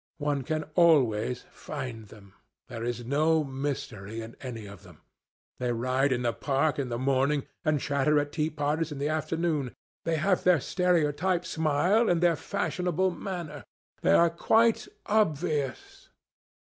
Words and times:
One 0.17 0.41
can 0.41 0.63
always 0.73 1.45
find 1.51 2.07
them. 2.07 2.33
There 2.69 2.83
is 2.83 3.05
no 3.05 3.43
mystery 3.43 4.21
in 4.21 4.35
any 4.41 4.65
of 4.65 4.81
them. 4.81 5.01
They 5.59 5.71
ride 5.73 6.11
in 6.11 6.23
the 6.23 6.33
park 6.33 6.79
in 6.79 6.89
the 6.89 6.97
morning 6.97 7.45
and 7.63 7.79
chatter 7.79 8.17
at 8.17 8.31
tea 8.31 8.49
parties 8.49 8.91
in 8.91 8.97
the 8.97 9.09
afternoon. 9.09 9.75
They 10.03 10.15
have 10.15 10.43
their 10.43 10.59
stereotyped 10.59 11.45
smile 11.45 12.09
and 12.09 12.19
their 12.19 12.35
fashionable 12.35 13.11
manner. 13.11 13.63
They 14.01 14.13
are 14.13 14.31
quite 14.31 14.87
obvious. 15.05 16.09